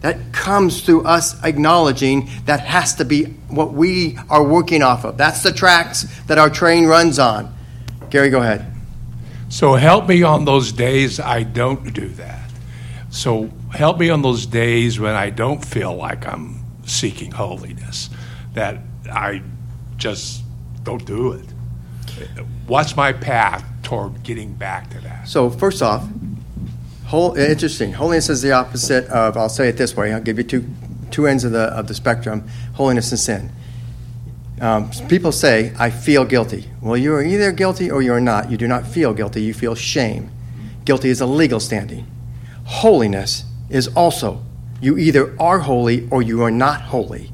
[0.00, 5.16] That comes through us acknowledging that has to be what we are working off of.
[5.16, 7.54] That's the tracks that our train runs on.
[8.10, 8.72] Gary, go ahead.
[9.48, 12.50] So help me on those days I don't do that.
[13.10, 18.10] So help me on those days when I don't feel like I'm seeking holiness,
[18.54, 18.78] that
[19.10, 19.42] I
[19.96, 20.42] just
[20.82, 21.46] don't do it.
[22.66, 25.28] What's my path toward getting back to that?
[25.28, 26.08] So, first off,
[27.06, 27.92] whole, interesting.
[27.92, 30.68] Holiness is the opposite of, I'll say it this way, I'll give you two,
[31.10, 33.50] two ends of the, of the spectrum holiness and sin.
[34.60, 36.68] Um, people say, I feel guilty.
[36.80, 38.50] Well, you are either guilty or you're not.
[38.50, 40.30] You do not feel guilty, you feel shame.
[40.84, 42.06] Guilty is a legal standing.
[42.64, 44.42] Holiness is also,
[44.80, 47.30] you either are holy or you are not holy.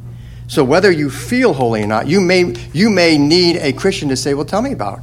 [0.48, 4.16] So whether you feel holy or not, you may, you may need a Christian to
[4.16, 5.00] say, Well, tell me about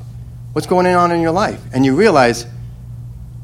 [0.53, 1.61] what's going on in your life.
[1.73, 2.45] And you realize,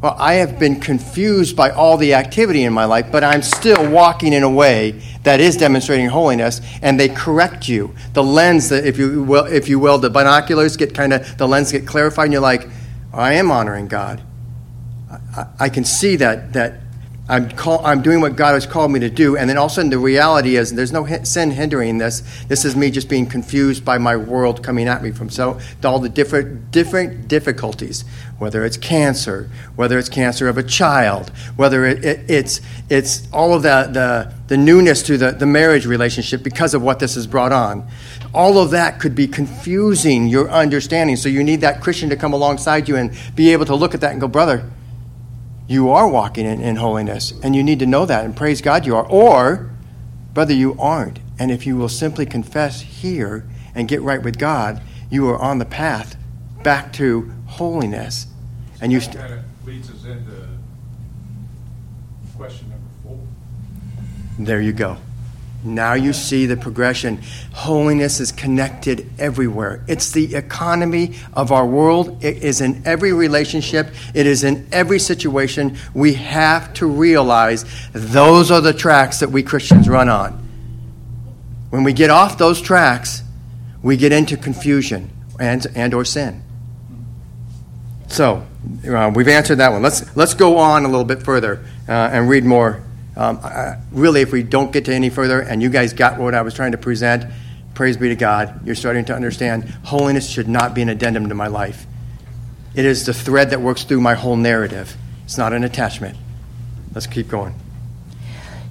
[0.06, 3.90] Well, I have been confused by all the activity in my life, but I'm still
[3.90, 7.96] walking in a way that is demonstrating holiness, and they correct you.
[8.14, 11.48] The lens, that if you will, if you will the binoculars get kind of, the
[11.48, 12.70] lens get clarified, and you're like,
[13.14, 14.22] I am honoring God.
[15.10, 16.85] I, I can see that, that
[17.28, 19.36] I'm, call, I'm doing what God has called me to do.
[19.36, 22.22] And then all of a sudden, the reality is there's no sin hindering this.
[22.48, 25.98] This is me just being confused by my world coming at me from so all
[25.98, 28.06] the different, different difficulties,
[28.38, 32.62] whether it's cancer, whether it's cancer of a child, whether it, it, it's,
[32.92, 37.00] it's all of the, the, the newness to the, the marriage relationship because of what
[37.00, 37.88] this has brought on.
[38.36, 41.16] All of that could be confusing your understanding.
[41.16, 44.02] So you need that Christian to come alongside you and be able to look at
[44.02, 44.70] that and go, brother,
[45.68, 48.86] you are walking in, in holiness, and you need to know that and praise God
[48.86, 49.06] you are.
[49.08, 49.72] Or,
[50.34, 51.20] brother, you aren't.
[51.40, 55.58] And if you will simply confess here and get right with God, you are on
[55.60, 56.18] the path
[56.64, 58.28] back to holiness.
[58.82, 60.48] And you st- kind of leads us into
[62.38, 63.20] question number four.
[64.38, 64.98] There you go.
[65.66, 67.22] Now you see the progression.
[67.54, 69.84] Holiness is connected everywhere.
[69.88, 72.24] It's the economy of our world.
[72.24, 75.78] It is in every relationship, it is in every situation.
[75.94, 80.34] We have to realize those are the tracks that we Christians run on.
[81.72, 83.24] When we get off those tracks,
[83.82, 86.44] we get into confusion and, and or sin.
[88.08, 88.46] So,
[88.88, 89.82] uh, we've answered that one.
[89.82, 92.84] Let's, let's go on a little bit further uh, and read more
[93.16, 96.36] um, I, really, if we don't get to any further and you guys got what
[96.36, 97.32] I was trying to present,
[97.74, 101.36] praise be to God, you're starting to understand holiness should not be an addendum to
[101.36, 101.86] my life.
[102.74, 106.18] It is the thread that works through my whole narrative, it's not an attachment.
[106.94, 107.56] Let's keep going.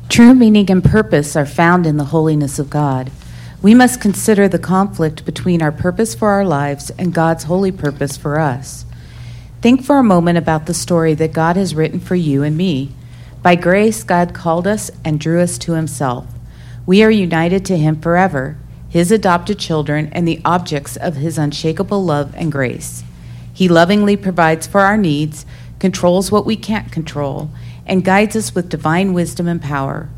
[0.08, 3.10] True meaning and purpose are found in the holiness of God.
[3.62, 8.16] We must consider the conflict between our purpose for our lives and God's holy purpose
[8.16, 8.84] for us.
[9.62, 12.92] Think for a moment about the story that God has written for you and me.
[13.44, 16.26] By grace, God called us and drew us to Himself.
[16.86, 18.56] We are united to Him forever,
[18.88, 23.04] His adopted children and the objects of His unshakable love and grace.
[23.52, 25.44] He lovingly provides for our needs,
[25.78, 27.50] controls what we can't control,
[27.84, 30.08] and guides us with divine wisdom and power.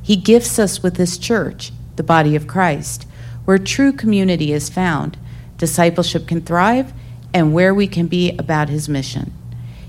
[0.00, 3.04] He gifts us with His church, the body of Christ,
[3.46, 5.18] where true community is found,
[5.58, 6.92] discipleship can thrive,
[7.34, 9.32] and where we can be about His mission.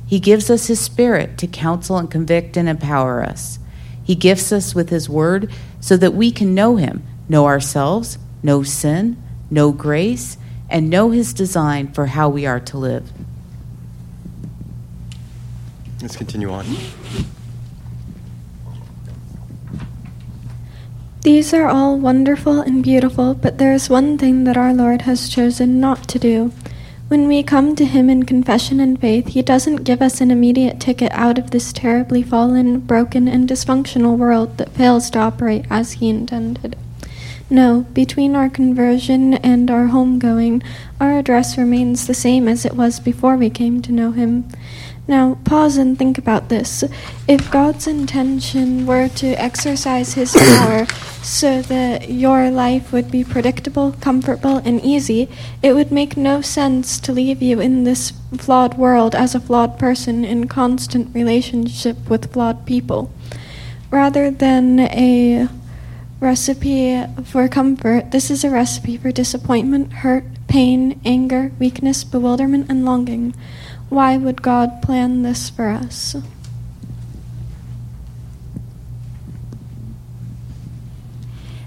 [0.07, 3.59] He gives us His Spirit to counsel and convict and empower us.
[4.01, 8.63] He gifts us with His Word so that we can know Him, know ourselves, know
[8.63, 10.37] sin, know grace,
[10.69, 13.11] and know His design for how we are to live.
[16.01, 16.65] Let's continue on.
[21.21, 25.27] These are all wonderful and beautiful, but there is one thing that our Lord has
[25.27, 26.53] chosen not to do.
[27.07, 30.81] When we come to Him in confession and faith, He doesn't give us an immediate
[30.81, 35.93] ticket out of this terribly fallen, broken, and dysfunctional world that fails to operate as
[35.93, 36.75] He intended.
[37.49, 40.61] No, between our conversion and our homegoing,
[40.99, 44.43] our address remains the same as it was before we came to know Him.
[45.07, 46.83] Now, pause and think about this.
[47.29, 50.85] If God's intention were to exercise His power
[51.23, 55.29] so that your life would be predictable, comfortable, and easy,
[55.63, 59.79] it would make no sense to leave you in this flawed world as a flawed
[59.79, 63.09] person in constant relationship with flawed people.
[63.89, 65.47] Rather than a
[66.19, 72.83] recipe for comfort, this is a recipe for disappointment, hurt, pain, anger, weakness, bewilderment, and
[72.83, 73.33] longing.
[73.89, 76.15] Why would God plan this for us?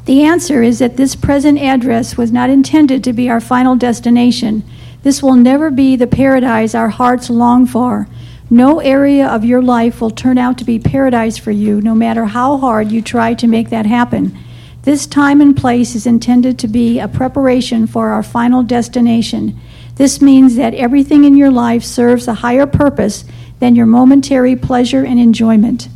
[0.04, 4.64] The answer is that this present address was not intended to be our final destination.
[5.02, 8.08] This will never be the paradise our hearts long for.
[8.50, 12.24] No area of your life will turn out to be paradise for you, no matter
[12.24, 14.36] how hard you try to make that happen.
[14.82, 19.56] This time and place is intended to be a preparation for our final destination.
[20.00, 23.26] This means that everything in your life serves a higher purpose
[23.58, 25.90] than your momentary pleasure and enjoyment.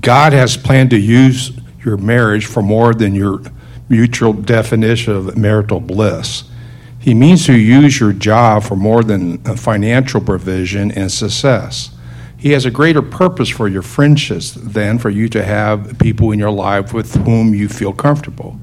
[0.00, 1.50] God has planned to use
[1.84, 3.42] your marriage for more than your
[3.88, 6.44] mutual definition of marital bliss.
[7.00, 11.90] He means to use your job for more than financial provision and success.
[12.36, 16.38] He has a greater purpose for your friendships than for you to have people in
[16.38, 18.60] your life with whom you feel comfortable.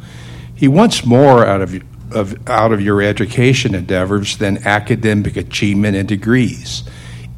[0.56, 1.74] He wants more out of
[2.14, 6.84] of, out of your education endeavors than academic achievement and degrees.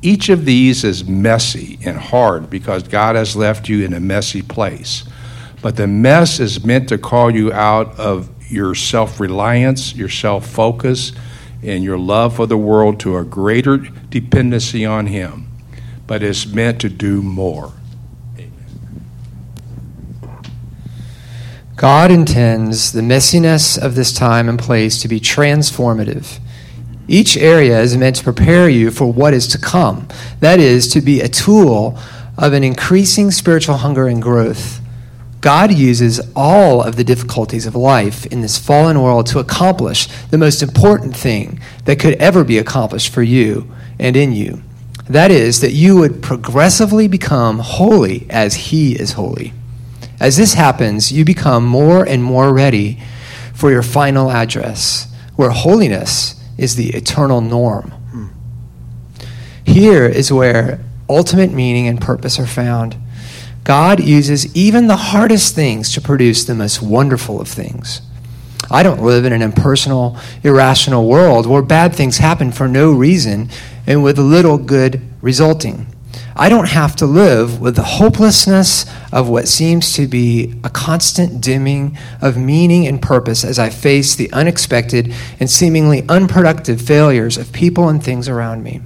[0.02, 4.42] Each of these is messy and hard because God has left you in a messy
[4.42, 5.04] place.
[5.62, 10.48] But the mess is meant to call you out of your self reliance, your self
[10.48, 11.12] focus,
[11.64, 15.48] and your love for the world to a greater dependency on Him.
[16.08, 17.72] But it's meant to do more.
[21.82, 26.38] God intends the messiness of this time and place to be transformative.
[27.08, 30.08] Each area is meant to prepare you for what is to come.
[30.42, 31.98] That is, to be a tool
[32.38, 34.80] of an increasing spiritual hunger and growth.
[35.42, 40.38] God uses all of the difficulties of life in this fallen world to accomplish the
[40.38, 44.62] most important thing that could ever be accomplished for you and in you.
[45.10, 49.54] That is, that you would progressively become holy as He is holy.
[50.22, 53.00] As this happens, you become more and more ready
[53.56, 57.92] for your final address, where holiness is the eternal norm.
[59.64, 62.98] Here is where ultimate meaning and purpose are found.
[63.64, 68.02] God uses even the hardest things to produce the most wonderful of things.
[68.70, 73.50] I don't live in an impersonal, irrational world where bad things happen for no reason
[73.88, 75.91] and with little good resulting.
[76.36, 81.42] I don't have to live with the hopelessness of what seems to be a constant
[81.42, 87.52] dimming of meaning and purpose as I face the unexpected and seemingly unproductive failures of
[87.52, 88.82] people and things around me.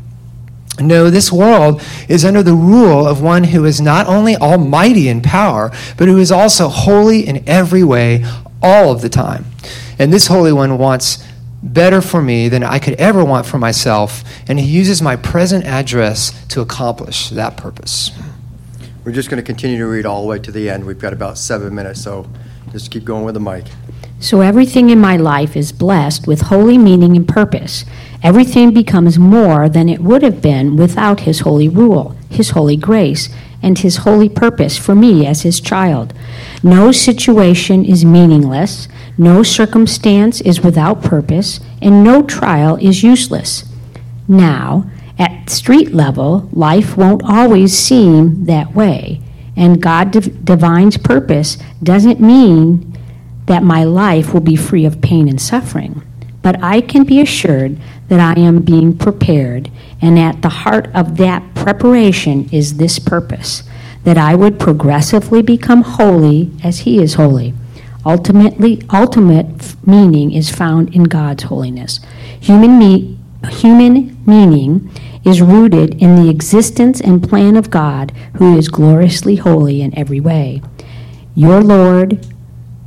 [0.79, 5.21] No, this world is under the rule of one who is not only almighty in
[5.21, 8.25] power, but who is also holy in every way,
[8.61, 9.45] all of the time.
[9.97, 11.23] And this Holy One wants
[11.65, 15.65] better for me than I could ever want for myself, and He uses my present
[15.65, 18.11] address to accomplish that purpose.
[19.03, 20.85] We're just going to continue to read all the way to the end.
[20.85, 22.27] We've got about seven minutes, so
[22.71, 23.65] just keep going with the mic.
[24.19, 27.83] So everything in my life is blessed with holy meaning and purpose.
[28.23, 33.29] Everything becomes more than it would have been without His holy rule, His holy grace,
[33.61, 36.13] and His holy purpose for me as His child.
[36.63, 38.87] No situation is meaningless,
[39.17, 43.63] no circumstance is without purpose, and no trial is useless.
[44.27, 49.21] Now, at street level, life won't always seem that way,
[49.55, 52.97] and God div- divine's purpose doesn't mean
[53.45, 56.01] that my life will be free of pain and suffering.
[56.41, 57.77] But I can be assured
[58.09, 63.63] that I am being prepared, and at the heart of that preparation is this purpose
[64.03, 67.53] that I would progressively become holy as He is holy.
[68.05, 71.99] Ultimately, ultimate meaning is found in God's holiness.
[72.39, 73.17] Human, me,
[73.49, 74.91] human meaning
[75.23, 80.19] is rooted in the existence and plan of God, who is gloriously holy in every
[80.19, 80.61] way.
[81.33, 82.25] Your Lord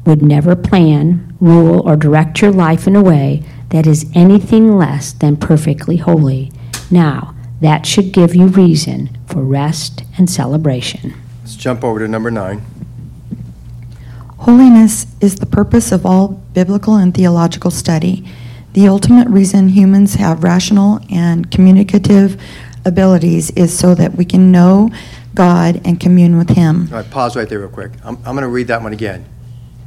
[0.06, 5.12] would never plan, rule, or direct your life in a way that is anything less
[5.12, 6.52] than perfectly holy.
[6.90, 11.14] Now, that should give you reason for rest and celebration.
[11.40, 12.62] Let's jump over to number nine.
[14.38, 18.24] Holiness is the purpose of all biblical and theological study.
[18.72, 22.40] The ultimate reason humans have rational and communicative
[22.84, 24.90] abilities is so that we can know
[25.34, 26.88] God and commune with Him.
[26.90, 27.92] All right, pause right there, real quick.
[28.04, 29.24] I'm, I'm going to read that one again.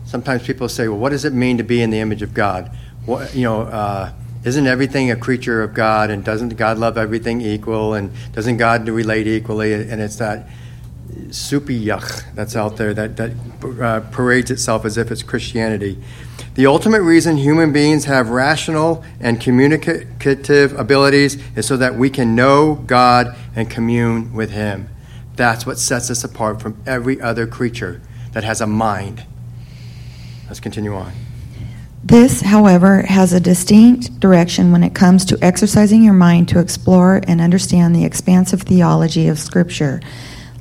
[0.05, 2.69] Sometimes people say, well, what does it mean to be in the image of God?
[3.05, 4.11] What, you know, uh,
[4.43, 8.87] isn't everything a creature of God and doesn't God love everything equal and doesn't God
[8.89, 9.73] relate equally?
[9.73, 10.49] And it's that
[11.31, 13.31] soupy yuck that's out there that, that
[13.81, 15.97] uh, parades itself as if it's Christianity.
[16.55, 22.35] The ultimate reason human beings have rational and communicative abilities is so that we can
[22.35, 24.89] know God and commune with Him.
[25.35, 28.01] That's what sets us apart from every other creature
[28.33, 29.25] that has a mind.
[30.47, 31.13] Let's continue on.
[32.03, 37.21] This, however, has a distinct direction when it comes to exercising your mind to explore
[37.27, 40.01] and understand the expansive theology of Scripture.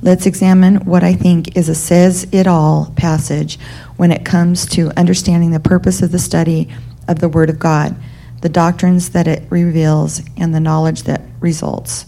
[0.03, 3.59] Let's examine what I think is a says it all passage
[3.97, 6.69] when it comes to understanding the purpose of the study
[7.07, 7.95] of the Word of God,
[8.41, 12.07] the doctrines that it reveals, and the knowledge that results.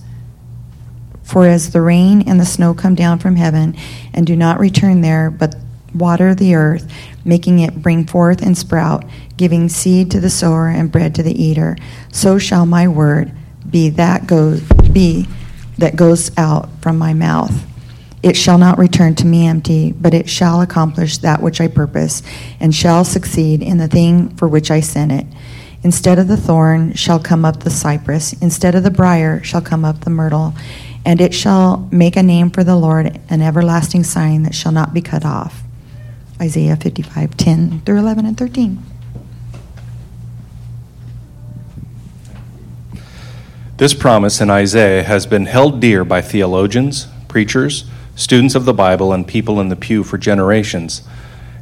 [1.22, 3.76] For as the rain and the snow come down from heaven
[4.12, 5.56] and do not return there, but
[5.94, 6.92] water the earth,
[7.24, 9.06] making it bring forth and sprout,
[9.38, 11.78] giving seed to the sower and bread to the eater,
[12.12, 13.32] so shall my word
[13.70, 15.28] be that goes be
[15.78, 17.66] that goes out from my mouth.
[18.24, 22.24] It shall not return to me empty, but it shall accomplish that which I purpose,
[22.58, 25.28] and shall succeed in the thing for which I sent it.
[25.84, 29.84] Instead of the thorn shall come up the cypress, instead of the brier shall come
[29.84, 30.54] up the myrtle,
[31.06, 34.94] and it shall make a name for the Lord, an everlasting sign that shall not
[34.94, 35.62] be cut off.
[36.42, 38.82] Isaiah 55, 10 through 11 and 13.
[43.76, 47.84] This promise in Isaiah has been held dear by theologians, preachers,
[48.16, 51.02] students of the Bible, and people in the pew for generations.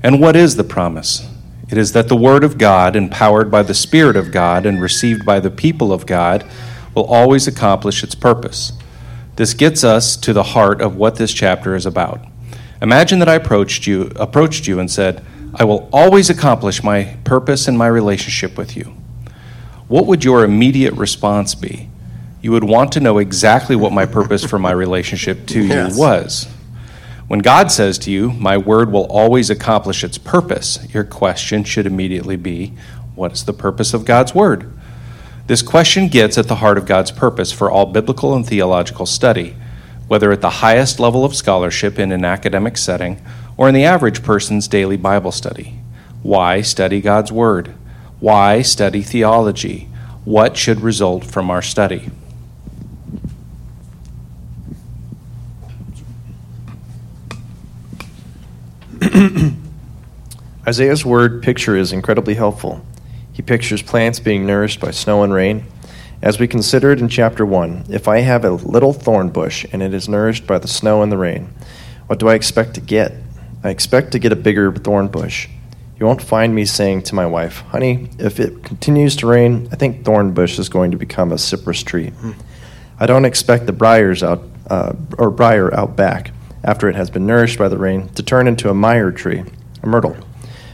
[0.04, 1.28] And what is the promise?
[1.70, 5.26] It is that the Word of God, empowered by the Spirit of God and received
[5.26, 6.45] by the people of God,
[6.93, 8.74] will always accomplish its purpose.
[9.38, 12.26] This gets us to the heart of what this chapter is about.
[12.82, 15.24] Imagine that I approached you, approached you and said,
[15.54, 18.93] I will always accomplish my purpose in my relationship with you.
[19.88, 21.89] What would your immediate response be?
[22.42, 25.94] You would want to know exactly what my purpose for my relationship to Yes.
[25.94, 26.48] you was.
[27.28, 31.86] When God says to you, My word will always accomplish its purpose, your question should
[31.86, 32.74] immediately be,
[33.16, 34.72] What is the purpose of God's word?
[35.48, 39.56] This question gets at the heart of God's purpose for all biblical and theological study,
[40.08, 43.22] whether at the highest level of scholarship in an academic setting
[43.58, 45.80] or in the average person's daily Bible study.
[46.24, 47.74] Why study God's Word?
[48.20, 49.89] Why study theology?
[50.26, 52.12] What should result from our study?
[60.68, 62.86] Isaiah's word picture is incredibly helpful.
[63.34, 65.66] He pictures plants being nourished by snow and rain,
[66.22, 69.93] As we considered in chapter 1, if I have a little thorn bush and it
[69.93, 71.49] is nourished by the snow and the rain,
[72.07, 73.12] what do I expect to get?
[73.64, 75.49] I expect to get a bigger thorn bush.
[75.99, 79.76] You won't find me saying to my wife, Honey, if it continues to rain, I
[79.76, 82.14] think thorn bush is going to become a cypress tree.
[82.97, 86.32] I don't expect the briars out uh, or briar out back
[86.64, 89.43] after it has been nourished by the rain to turn into a myrtle tree,
[89.82, 90.18] a myrtle.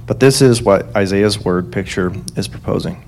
[0.06, 3.04] But this is what Isaiah's word picture is proposing.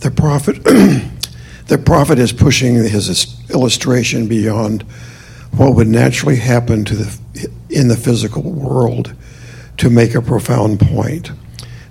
[0.00, 0.62] The prophet,
[1.66, 4.82] the prophet is pushing his illustration beyond
[5.52, 7.18] what would naturally happen to the
[7.70, 9.14] in the physical world
[9.78, 11.30] to make a profound point.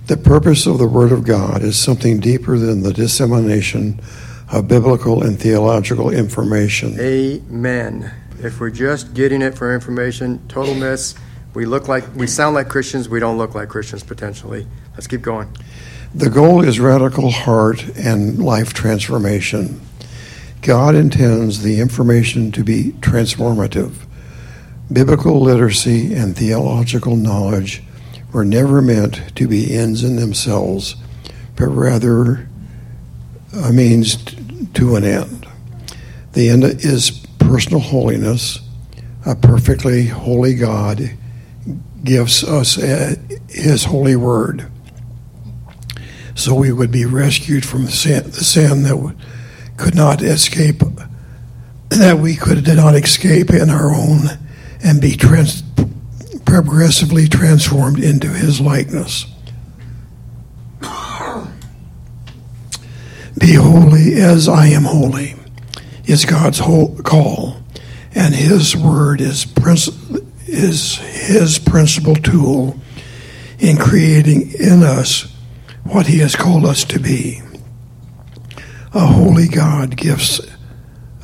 [0.06, 4.00] The purpose of the Word of God is something deeper than the dissemination
[4.52, 6.98] of biblical and theological information.
[7.00, 8.12] Amen.
[8.40, 11.14] If we're just getting it for information, total miss.
[11.54, 13.08] We look like we sound like Christians.
[13.08, 14.66] We don't look like Christians potentially.
[14.92, 15.48] Let's keep going.
[16.14, 19.80] The goal is radical heart and life transformation.
[20.62, 23.94] God intends the information to be transformative.
[24.92, 27.82] Biblical literacy and theological knowledge
[28.32, 30.96] were never meant to be ends in themselves,
[31.56, 32.48] but rather
[33.56, 34.16] a means
[34.74, 35.46] to an end.
[36.32, 38.60] The end is personal holiness.
[39.24, 41.10] A perfectly holy God
[42.04, 43.16] gives us a,
[43.48, 44.70] His holy word,
[46.36, 49.16] so we would be rescued from the sin, the sin that
[49.76, 50.82] could not escape,
[51.88, 54.28] that we could did not escape in our own,
[54.84, 55.64] and be trans,
[56.44, 59.26] progressively transformed into His likeness.
[63.38, 65.34] Be holy as I am holy
[66.06, 67.56] is God's call,
[68.14, 69.46] and His word is
[70.46, 72.80] is His principal tool
[73.58, 75.30] in creating in us
[75.84, 77.42] what He has called us to be.
[78.94, 80.40] A holy God gives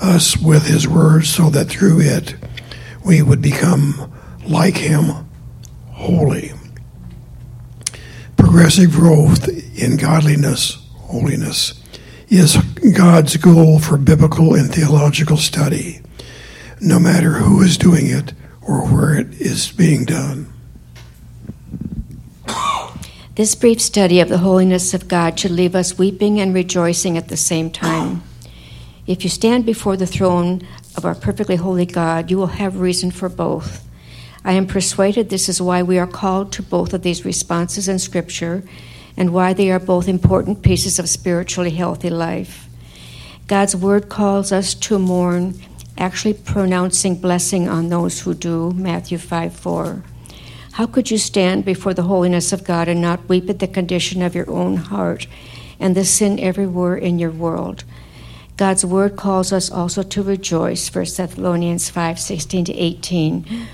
[0.00, 2.34] us with His word so that through it
[3.06, 4.12] we would become
[4.44, 5.28] like Him,
[5.92, 6.52] holy.
[8.36, 9.48] Progressive growth
[9.78, 11.81] in godliness, holiness
[12.32, 12.56] is
[12.96, 16.00] God's goal for biblical and theological study,
[16.80, 20.50] no matter who is doing it or where it is being done.
[23.34, 27.28] This brief study of the holiness of God should leave us weeping and rejoicing at
[27.28, 28.22] the same time.
[29.06, 30.66] If you stand before the throne
[30.96, 33.86] of our perfectly holy God, you will have reason for both.
[34.42, 37.98] I am persuaded this is why we are called to both of these responses in
[37.98, 38.62] Scripture
[39.16, 42.68] and why they are both important pieces of spiritually healthy life.
[43.46, 45.60] God's word calls us to mourn,
[45.98, 50.02] actually pronouncing blessing on those who do, Matthew 5 4.
[50.72, 54.22] How could you stand before the holiness of God and not weep at the condition
[54.22, 55.26] of your own heart
[55.78, 57.84] and the sin everywhere in your world?
[58.56, 63.66] God's word calls us also to rejoice, 1 Thessalonians 5 16 to 18.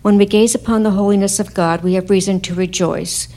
[0.00, 3.28] When we gaze upon the holiness of God, we have reason to rejoice.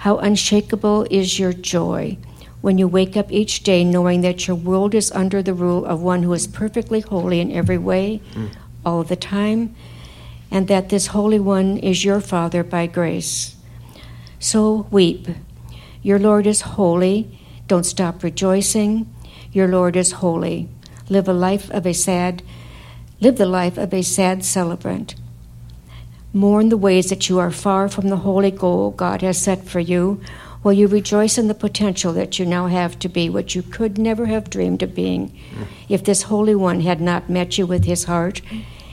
[0.00, 2.16] How unshakable is your joy
[2.62, 6.00] when you wake up each day knowing that your world is under the rule of
[6.00, 8.48] one who is perfectly holy in every way, mm.
[8.82, 9.74] all the time,
[10.50, 13.56] and that this Holy One is your Father by grace.
[14.38, 15.28] So weep.
[16.02, 17.38] Your Lord is holy.
[17.66, 19.06] Don't stop rejoicing.
[19.52, 20.70] Your Lord is holy.
[21.10, 22.42] Live a life of a sad,
[23.20, 25.14] live the life of a sad celebrant.
[26.32, 29.80] Mourn the ways that you are far from the holy goal God has set for
[29.80, 30.20] you,
[30.62, 33.98] while you rejoice in the potential that you now have to be what you could
[33.98, 35.66] never have dreamed of being mm.
[35.88, 38.42] if this Holy One had not met you with his heart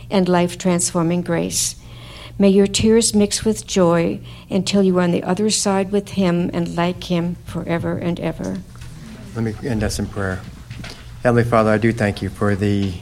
[0.10, 1.76] and life transforming grace.
[2.40, 4.20] May your tears mix with joy
[4.50, 8.60] until you are on the other side with him and like him forever and ever.
[9.36, 10.42] Let me end us in prayer.
[11.24, 12.94] Heavenly Father, I do thank you for the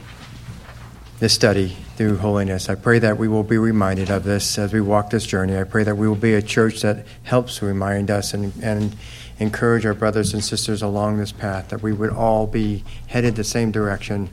[1.20, 2.68] this study through holiness.
[2.68, 5.58] I pray that we will be reminded of this as we walk this journey.
[5.58, 8.94] I pray that we will be a church that helps remind us and, and
[9.38, 13.44] encourage our brothers and sisters along this path, that we would all be headed the
[13.44, 14.28] same direction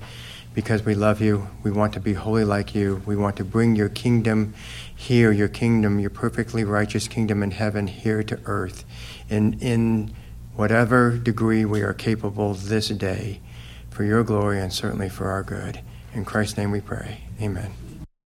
[0.53, 1.47] because we love you.
[1.64, 3.01] We want to be holy like you.
[3.05, 4.53] We want to bring your kingdom
[4.95, 8.86] here, your kingdom, your perfectly righteous kingdom in heaven here to earth
[9.30, 10.14] in, in
[10.55, 13.41] whatever degree we are capable this day
[13.89, 15.82] for your glory and certainly for our good.
[16.14, 17.22] In Christ's name we pray.
[17.42, 17.93] Amen.